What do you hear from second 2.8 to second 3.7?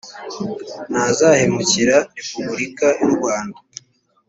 y urwanda